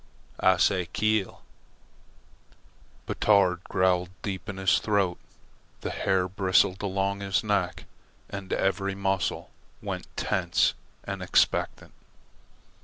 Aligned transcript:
"Ah 0.39 0.57
say 0.57 0.87
'keel'." 0.87 1.43
Batard 3.05 3.63
growled 3.65 4.09
deep 4.23 4.45
down 4.45 4.55
in 4.57 4.61
his 4.65 4.79
throat, 4.79 5.19
the 5.81 5.91
hair 5.91 6.27
bristled 6.27 6.81
along 6.81 7.19
his 7.19 7.43
neck, 7.43 7.83
and 8.27 8.51
every 8.51 8.95
muscle 8.95 9.51
went 9.79 10.07
tense 10.17 10.73
and 11.03 11.21
expectant. 11.21 11.93